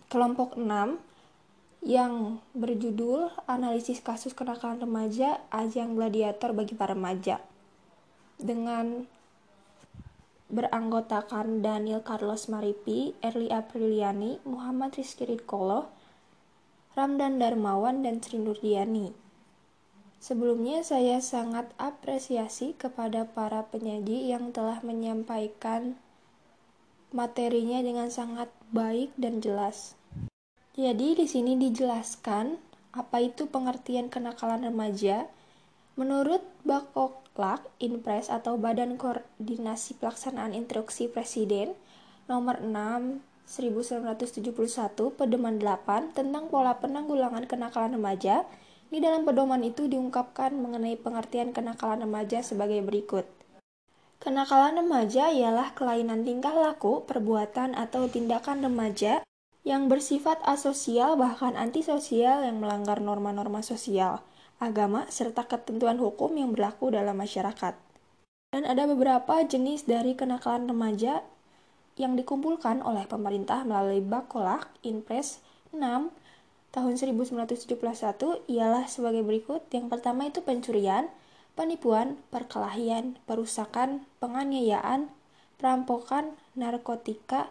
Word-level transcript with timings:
kelompok 0.09 0.57
6 0.57 0.97
yang 1.85 2.41
berjudul 2.57 3.37
Analisis 3.45 4.01
Kasus 4.01 4.33
Kenakalan 4.33 4.81
Remaja 4.81 5.45
Ajang 5.53 5.93
Gladiator 5.93 6.57
bagi 6.57 6.73
para 6.73 6.97
remaja 6.97 7.45
dengan 8.41 9.05
beranggotakan 10.47 11.61
Daniel 11.61 12.01
Carlos 12.07 12.47
Maripi, 12.47 13.19
Erli 13.19 13.51
Apriliani, 13.51 14.39
Muhammad 14.47 14.95
Rizky 14.95 15.27
Ridkolo, 15.27 15.91
Ramdan 16.95 17.43
Darmawan, 17.43 18.07
dan 18.07 18.23
Sri 18.23 18.39
Nurdiani. 18.41 19.13
Sebelumnya 20.17 20.81
saya 20.81 21.21
sangat 21.21 21.69
apresiasi 21.77 22.73
kepada 22.75 23.29
para 23.29 23.69
penyaji 23.69 24.33
yang 24.33 24.51
telah 24.51 24.81
menyampaikan 24.81 26.01
materinya 27.15 27.79
dengan 27.85 28.09
sangat 28.09 28.49
baik 28.73 29.13
dan 29.21 29.45
jelas. 29.45 29.95
Jadi 30.75 31.21
di 31.21 31.27
sini 31.29 31.57
dijelaskan 31.57 32.59
apa 32.97 33.21
itu 33.21 33.45
pengertian 33.49 34.09
kenakalan 34.09 34.65
remaja. 34.65 35.29
Menurut 35.97 36.45
Bakok 36.61 37.25
Lak, 37.41 37.65
Inpres 37.81 38.29
atau 38.29 38.61
Badan 38.61 39.01
Koordinasi 39.01 39.97
Pelaksanaan 39.97 40.53
Instruksi 40.53 41.09
Presiden 41.09 41.73
nomor 42.29 42.61
6 42.61 43.25
1971 43.49 44.45
pedoman 45.17 45.57
8 45.57 46.13
tentang 46.13 46.53
pola 46.53 46.77
penanggulangan 46.77 47.49
kenakalan 47.49 47.97
remaja. 47.97 48.45
Di 48.93 49.01
dalam 49.01 49.25
pedoman 49.25 49.65
itu 49.65 49.89
diungkapkan 49.89 50.53
mengenai 50.53 51.01
pengertian 51.01 51.57
kenakalan 51.57 52.05
remaja 52.05 52.45
sebagai 52.45 52.85
berikut. 52.85 53.25
Kenakalan 54.21 54.85
remaja 54.85 55.33
ialah 55.33 55.73
kelainan 55.73 56.29
tingkah 56.29 56.53
laku, 56.53 57.09
perbuatan, 57.09 57.73
atau 57.73 58.05
tindakan 58.05 58.61
remaja 58.61 59.25
yang 59.65 59.89
bersifat 59.89 60.45
asosial 60.45 61.17
bahkan 61.17 61.57
antisosial 61.57 62.45
yang 62.45 62.61
melanggar 62.61 63.01
norma-norma 63.01 63.65
sosial 63.65 64.21
agama, 64.57 65.05
serta 65.13 65.45
ketentuan 65.45 66.01
hukum 66.01 66.33
yang 66.37 66.53
berlaku 66.57 66.93
dalam 66.93 67.17
masyarakat. 67.21 67.77
Dan 68.55 68.63
ada 68.65 68.89
beberapa 68.89 69.45
jenis 69.45 69.85
dari 69.85 70.17
kenakalan 70.17 70.71
remaja 70.71 71.21
yang 71.97 72.17
dikumpulkan 72.17 72.85
oleh 72.85 73.09
pemerintah 73.09 73.65
melalui 73.65 74.05
Bakolak 74.05 74.69
Inpres 74.85 75.41
6 75.73 76.13
tahun 76.73 76.95
1971 77.01 77.73
ialah 78.53 78.85
sebagai 78.85 79.25
berikut. 79.25 79.65
Yang 79.73 79.87
pertama 79.97 80.29
itu 80.29 80.45
pencurian, 80.45 81.09
penipuan, 81.57 82.21
perkelahian, 82.29 83.17
perusakan, 83.25 84.05
penganiayaan, 84.21 85.09
perampokan, 85.57 86.37
narkotika, 86.53 87.49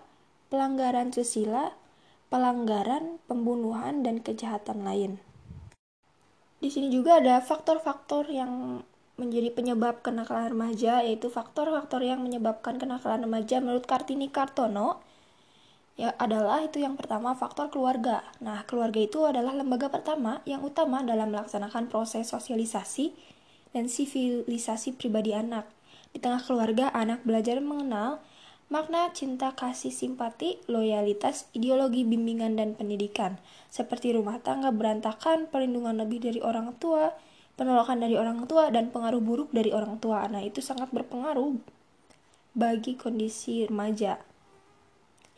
pelanggaran 0.54 1.10
susila, 1.10 1.74
pelanggaran, 2.30 3.18
pembunuhan, 3.26 4.06
dan 4.06 4.22
kejahatan 4.22 4.86
lain. 4.86 5.18
Di 6.60 6.72
sini 6.72 6.88
juga 6.90 7.20
ada 7.20 7.44
faktor-faktor 7.44 8.32
yang 8.32 8.84
menjadi 9.16 9.52
penyebab 9.56 10.04
kenakalan 10.04 10.52
remaja 10.52 11.00
yaitu 11.04 11.32
faktor-faktor 11.32 12.04
yang 12.04 12.20
menyebabkan 12.20 12.76
kenakalan 12.76 13.24
remaja 13.24 13.64
menurut 13.64 13.88
Kartini 13.88 14.28
Kartono 14.28 15.00
ya 15.96 16.12
adalah 16.20 16.60
itu 16.60 16.84
yang 16.84 17.00
pertama 17.00 17.32
faktor 17.36 17.72
keluarga. 17.72 18.28
Nah, 18.44 18.68
keluarga 18.68 19.00
itu 19.00 19.24
adalah 19.24 19.56
lembaga 19.56 19.88
pertama 19.88 20.44
yang 20.44 20.60
utama 20.64 21.00
dalam 21.00 21.32
melaksanakan 21.32 21.88
proses 21.88 22.28
sosialisasi 22.28 23.16
dan 23.72 23.88
sivilisasi 23.88 25.00
pribadi 25.00 25.32
anak. 25.32 25.68
Di 26.12 26.20
tengah 26.20 26.44
keluarga, 26.44 26.92
anak 26.92 27.24
belajar 27.24 27.60
mengenal 27.64 28.20
Makna 28.66 29.14
cinta 29.14 29.54
kasih 29.54 29.94
simpati, 29.94 30.58
loyalitas, 30.66 31.46
ideologi 31.54 32.02
bimbingan 32.02 32.58
dan 32.58 32.74
pendidikan, 32.74 33.38
seperti 33.70 34.18
rumah 34.18 34.42
tangga 34.42 34.74
berantakan, 34.74 35.46
perlindungan 35.54 36.02
lebih 36.02 36.26
dari 36.26 36.42
orang 36.42 36.74
tua, 36.82 37.14
penolakan 37.62 38.02
dari 38.02 38.18
orang 38.18 38.42
tua, 38.50 38.74
dan 38.74 38.90
pengaruh 38.90 39.22
buruk 39.22 39.54
dari 39.54 39.70
orang 39.70 40.02
tua. 40.02 40.26
Nah, 40.26 40.42
itu 40.42 40.66
sangat 40.66 40.90
berpengaruh 40.90 41.62
bagi 42.58 42.98
kondisi 42.98 43.70
remaja. 43.70 44.18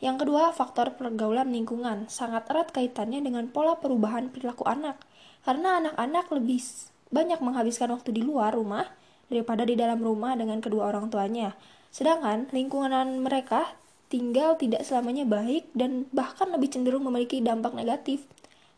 Yang 0.00 0.24
kedua, 0.24 0.54
faktor 0.56 0.96
pergaulan 0.96 1.52
lingkungan 1.52 2.08
sangat 2.08 2.48
erat 2.48 2.72
kaitannya 2.72 3.20
dengan 3.20 3.50
pola 3.52 3.76
perubahan 3.76 4.32
perilaku 4.32 4.64
anak, 4.64 4.96
karena 5.44 5.84
anak-anak 5.84 6.32
lebih 6.32 6.64
banyak 7.12 7.44
menghabiskan 7.44 7.92
waktu 7.92 8.08
di 8.16 8.24
luar 8.24 8.56
rumah 8.56 8.88
daripada 9.28 9.68
di 9.68 9.76
dalam 9.76 10.00
rumah 10.00 10.32
dengan 10.32 10.64
kedua 10.64 10.88
orang 10.88 11.12
tuanya. 11.12 11.52
Sedangkan 11.88 12.48
lingkungan 12.52 13.20
mereka 13.20 13.74
tinggal 14.08 14.56
tidak 14.56 14.84
selamanya 14.84 15.28
baik 15.28 15.68
dan 15.76 16.08
bahkan 16.12 16.48
lebih 16.48 16.72
cenderung 16.72 17.04
memiliki 17.04 17.44
dampak 17.44 17.76
negatif 17.76 18.24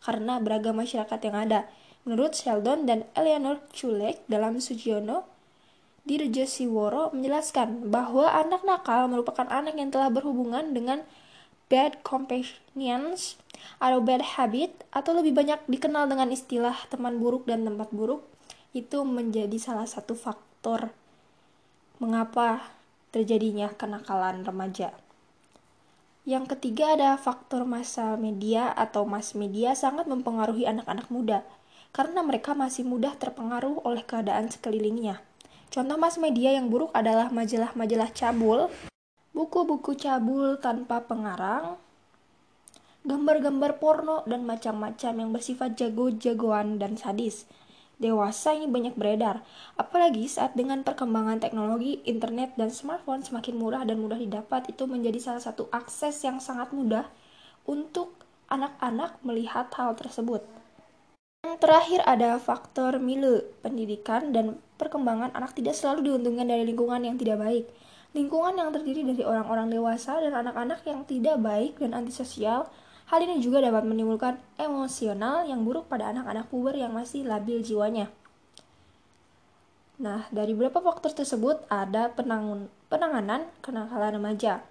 karena 0.03 0.43
beragam 0.43 0.78
masyarakat 0.78 1.21
yang 1.22 1.37
ada. 1.37 1.60
Menurut 2.09 2.32
Sheldon 2.32 2.88
dan 2.88 3.04
Eleanor 3.12 3.60
Chulek 3.76 4.25
dalam 4.26 4.59
Sujiono, 4.59 5.28
Dirjo 6.00 6.48
Siworo 6.48 7.12
menjelaskan 7.12 7.93
bahwa 7.93 8.32
anak 8.32 8.65
nakal 8.65 9.04
merupakan 9.06 9.44
anak 9.53 9.77
yang 9.77 9.92
telah 9.92 10.09
berhubungan 10.09 10.72
dengan 10.72 11.04
bad 11.69 12.00
companions 12.00 13.37
atau 13.78 14.00
bad 14.00 14.25
habit 14.34 14.72
atau 14.91 15.12
lebih 15.12 15.37
banyak 15.37 15.60
dikenal 15.69 16.09
dengan 16.09 16.32
istilah 16.32 16.75
teman 16.88 17.21
buruk 17.21 17.44
dan 17.44 17.69
tempat 17.69 17.92
buruk 17.92 18.25
itu 18.72 19.04
menjadi 19.04 19.54
salah 19.60 19.87
satu 19.87 20.16
faktor 20.16 20.91
mengapa 22.00 22.79
terjadinya 23.10 23.71
kenakalan 23.75 24.43
remaja. 24.43 24.94
Yang 26.28 26.56
ketiga 26.56 26.94
ada 26.94 27.10
faktor 27.19 27.66
masa 27.66 28.15
media 28.15 28.71
atau 28.71 29.03
mass 29.09 29.34
media 29.34 29.75
sangat 29.75 30.06
mempengaruhi 30.06 30.69
anak-anak 30.69 31.10
muda 31.10 31.43
karena 31.91 32.22
mereka 32.22 32.54
masih 32.54 32.87
mudah 32.87 33.19
terpengaruh 33.19 33.82
oleh 33.82 34.06
keadaan 34.06 34.47
sekelilingnya. 34.47 35.19
Contoh 35.71 35.98
mass 35.98 36.19
media 36.19 36.54
yang 36.54 36.71
buruk 36.71 36.91
adalah 36.94 37.31
majalah-majalah 37.34 38.10
cabul, 38.15 38.71
buku-buku 39.34 39.94
cabul 39.98 40.59
tanpa 40.59 41.03
pengarang, 41.06 41.78
gambar-gambar 43.06 43.81
porno 43.81 44.21
dan 44.28 44.44
macam-macam 44.44 45.12
yang 45.16 45.31
bersifat 45.32 45.72
jago-jagoan 45.78 46.77
dan 46.77 47.00
sadis 47.00 47.48
dewasa 48.00 48.56
ini 48.56 48.66
banyak 48.66 48.97
beredar. 48.97 49.44
Apalagi 49.77 50.25
saat 50.27 50.56
dengan 50.56 50.81
perkembangan 50.81 51.38
teknologi, 51.38 52.00
internet, 52.09 52.56
dan 52.56 52.72
smartphone 52.72 53.21
semakin 53.21 53.55
murah 53.61 53.84
dan 53.84 54.00
mudah 54.00 54.16
didapat, 54.16 54.66
itu 54.72 54.88
menjadi 54.88 55.21
salah 55.21 55.44
satu 55.44 55.69
akses 55.71 56.16
yang 56.25 56.41
sangat 56.41 56.72
mudah 56.72 57.06
untuk 57.69 58.16
anak-anak 58.49 59.21
melihat 59.22 59.69
hal 59.77 59.94
tersebut. 59.94 60.43
Yang 61.44 61.56
terakhir 61.60 62.00
ada 62.05 62.37
faktor 62.41 62.97
milu, 63.00 63.44
pendidikan 63.60 64.33
dan 64.33 64.60
perkembangan 64.81 65.33
anak 65.37 65.53
tidak 65.53 65.77
selalu 65.77 66.12
diuntungkan 66.12 66.49
dari 66.49 66.65
lingkungan 66.65 67.05
yang 67.05 67.16
tidak 67.21 67.41
baik. 67.41 67.65
Lingkungan 68.10 68.59
yang 68.59 68.75
terdiri 68.75 69.06
dari 69.06 69.22
orang-orang 69.22 69.71
dewasa 69.71 70.19
dan 70.19 70.34
anak-anak 70.34 70.83
yang 70.83 71.06
tidak 71.06 71.39
baik 71.39 71.78
dan 71.78 71.94
antisosial 71.94 72.66
Hal 73.10 73.26
ini 73.26 73.43
juga 73.43 73.59
dapat 73.59 73.82
menimbulkan 73.82 74.38
emosional 74.54 75.43
yang 75.43 75.66
buruk 75.66 75.91
pada 75.91 76.15
anak-anak 76.15 76.47
puber 76.47 76.78
yang 76.78 76.94
masih 76.94 77.26
labil 77.26 77.59
jiwanya. 77.59 78.06
Nah, 79.98 80.31
dari 80.31 80.54
beberapa 80.54 80.78
faktor 80.78 81.10
tersebut 81.10 81.66
ada 81.66 82.15
penangun, 82.15 82.71
penanganan 82.87 83.50
kenakalan 83.66 84.15
remaja. 84.15 84.62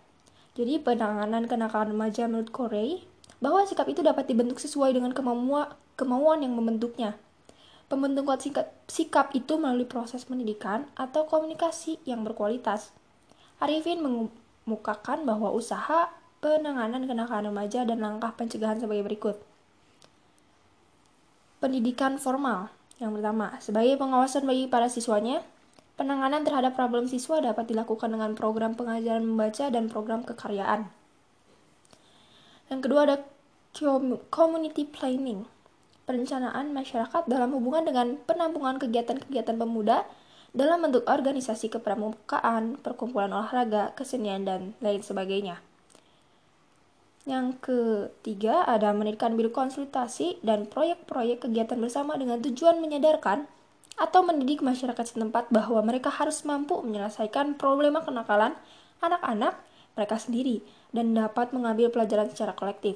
Jadi, 0.55 0.79
penanganan 0.79 1.51
kenakalan 1.51 1.91
remaja 1.91 2.31
menurut 2.31 2.47
Corey 2.55 3.03
bahwa 3.43 3.67
sikap 3.67 3.91
itu 3.91 3.99
dapat 3.99 4.31
dibentuk 4.31 4.63
sesuai 4.63 4.95
dengan 4.95 5.11
kemampuan, 5.11 5.75
kemauan 5.99 6.39
yang 6.39 6.55
membentuknya. 6.55 7.19
Pembentukan 7.91 8.39
sikap, 8.39 8.71
sikap 8.87 9.35
itu 9.35 9.59
melalui 9.59 9.83
proses 9.83 10.23
pendidikan 10.23 10.87
atau 10.95 11.27
komunikasi 11.27 11.99
yang 12.07 12.23
berkualitas. 12.23 12.95
Arifin 13.59 13.99
mengemukakan 13.99 15.27
bahwa 15.27 15.51
usaha 15.51 16.07
penanganan 16.39 17.03
kenakalan 17.03 17.51
remaja 17.51 17.83
dan 17.83 17.99
langkah 17.99 18.31
pencegahan 18.35 18.79
sebagai 18.79 19.03
berikut. 19.03 19.35
Pendidikan 21.59 22.15
formal. 22.15 22.71
Yang 22.99 23.19
pertama, 23.19 23.47
sebagai 23.63 23.95
pengawasan 23.95 24.43
bagi 24.43 24.67
para 24.67 24.91
siswanya, 24.91 25.43
penanganan 25.99 26.43
terhadap 26.47 26.75
problem 26.75 27.07
siswa 27.07 27.39
dapat 27.43 27.67
dilakukan 27.67 28.11
dengan 28.11 28.35
program 28.35 28.75
pengajaran 28.75 29.23
membaca 29.23 29.67
dan 29.67 29.91
program 29.91 30.23
kekaryaan. 30.23 30.91
Yang 32.71 32.79
kedua 32.87 33.01
ada 33.07 33.17
community 34.31 34.83
planning, 34.87 35.47
perencanaan 36.07 36.71
masyarakat 36.71 37.27
dalam 37.27 37.55
hubungan 37.55 37.87
dengan 37.87 38.07
penampungan 38.23 38.79
kegiatan-kegiatan 38.79 39.55
pemuda 39.55 40.07
dalam 40.51 40.81
bentuk 40.81 41.05
organisasi 41.05 41.69
kepramukaan, 41.69 42.79
perkumpulan 42.81 43.29
olahraga, 43.29 43.93
kesenian, 43.93 44.43
dan 44.47 44.73
lain 44.81 45.05
sebagainya. 45.05 45.68
Yang 47.27 47.59
ketiga, 47.59 48.63
ada 48.63 48.95
mendirikan 48.95 49.35
bilik 49.35 49.51
konsultasi 49.51 50.39
dan 50.39 50.69
proyek-proyek 50.71 51.43
kegiatan 51.43 51.75
bersama 51.75 52.15
dengan 52.15 52.39
tujuan 52.39 52.79
menyadarkan 52.79 53.49
atau 53.99 54.23
mendidik 54.23 54.63
masyarakat 54.63 55.03
setempat 55.03 55.51
bahwa 55.51 55.83
mereka 55.83 56.07
harus 56.07 56.47
mampu 56.47 56.79
menyelesaikan 56.79 57.59
problema 57.59 57.99
kenakalan 57.99 58.55
anak-anak 59.03 59.59
mereka 59.99 60.15
sendiri 60.15 60.63
dan 60.95 61.11
dapat 61.11 61.51
mengambil 61.51 61.91
pelajaran 61.91 62.31
secara 62.31 62.55
kolektif. 62.55 62.95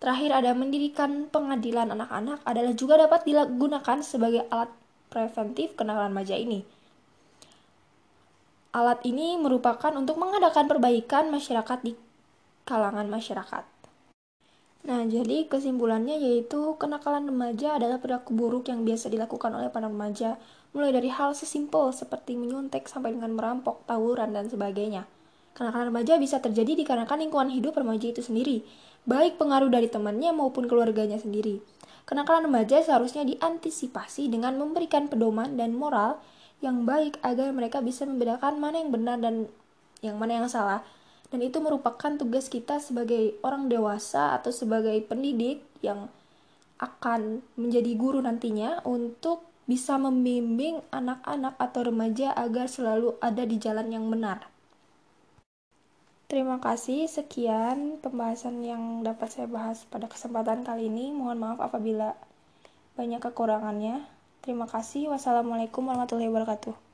Terakhir 0.00 0.32
ada 0.36 0.52
mendirikan 0.52 1.28
pengadilan 1.28 1.92
anak-anak 1.92 2.44
adalah 2.44 2.72
juga 2.76 3.00
dapat 3.00 3.24
digunakan 3.24 3.98
sebagai 4.04 4.44
alat 4.52 4.72
preventif 5.08 5.76
kenakalan 5.76 6.12
remaja 6.12 6.36
ini. 6.36 6.64
Alat 8.76 9.02
ini 9.04 9.36
merupakan 9.40 9.92
untuk 9.96 10.16
mengadakan 10.20 10.68
perbaikan 10.68 11.28
masyarakat 11.32 11.78
di 11.84 11.92
kalangan 12.64 13.06
masyarakat. 13.06 13.64
Nah, 14.80 15.04
jadi 15.04 15.44
kesimpulannya 15.44 16.16
yaitu 16.16 16.74
kenakalan 16.80 17.28
remaja 17.28 17.76
adalah 17.76 18.00
perilaku 18.00 18.32
buruk 18.32 18.72
yang 18.72 18.88
biasa 18.88 19.12
dilakukan 19.12 19.52
oleh 19.52 19.68
para 19.68 19.92
remaja, 19.92 20.40
mulai 20.72 20.88
dari 20.88 21.12
hal 21.12 21.36
sesimpel 21.36 21.92
seperti 21.92 22.40
menyuntek 22.40 22.88
sampai 22.88 23.12
dengan 23.12 23.36
merampok, 23.36 23.84
tawuran, 23.84 24.32
dan 24.32 24.48
sebagainya. 24.48 25.04
Kenakalan 25.52 25.92
remaja 25.92 26.16
bisa 26.16 26.40
terjadi 26.40 26.72
dikarenakan 26.80 27.28
lingkungan 27.28 27.50
hidup 27.52 27.76
remaja 27.76 28.08
itu 28.08 28.24
sendiri, 28.24 28.64
baik 29.04 29.36
pengaruh 29.36 29.68
dari 29.68 29.92
temannya 29.92 30.32
maupun 30.32 30.64
keluarganya 30.64 31.20
sendiri. 31.20 31.60
Kenakalan 32.08 32.48
remaja 32.48 32.80
seharusnya 32.80 33.28
diantisipasi 33.28 34.32
dengan 34.32 34.56
memberikan 34.56 35.12
pedoman 35.12 35.60
dan 35.60 35.76
moral 35.76 36.16
yang 36.64 36.88
baik 36.88 37.20
agar 37.20 37.52
mereka 37.52 37.84
bisa 37.84 38.08
membedakan 38.08 38.56
mana 38.56 38.80
yang 38.80 38.90
benar 38.92 39.20
dan 39.20 39.48
yang 40.00 40.16
mana 40.16 40.40
yang 40.40 40.48
salah. 40.48 40.80
Dan 41.30 41.46
itu 41.46 41.62
merupakan 41.62 42.18
tugas 42.18 42.50
kita 42.50 42.82
sebagai 42.82 43.38
orang 43.46 43.70
dewasa 43.70 44.34
atau 44.34 44.50
sebagai 44.50 44.98
pendidik 45.06 45.62
yang 45.78 46.10
akan 46.82 47.44
menjadi 47.54 47.92
guru 47.94 48.18
nantinya 48.18 48.82
untuk 48.82 49.46
bisa 49.70 49.94
membimbing 49.94 50.82
anak-anak 50.90 51.54
atau 51.54 51.86
remaja 51.86 52.34
agar 52.34 52.66
selalu 52.66 53.14
ada 53.22 53.46
di 53.46 53.56
jalan 53.62 53.94
yang 53.94 54.10
benar. 54.10 54.50
Terima 56.30 56.62
kasih, 56.62 57.10
sekian 57.10 57.98
pembahasan 58.02 58.62
yang 58.62 59.02
dapat 59.02 59.34
saya 59.34 59.46
bahas 59.50 59.82
pada 59.86 60.06
kesempatan 60.06 60.62
kali 60.62 60.86
ini. 60.86 61.10
Mohon 61.10 61.38
maaf 61.42 61.58
apabila 61.58 62.14
banyak 62.94 63.18
kekurangannya. 63.18 64.06
Terima 64.38 64.70
kasih. 64.70 65.10
Wassalamualaikum 65.10 65.84
warahmatullahi 65.84 66.30
wabarakatuh. 66.30 66.80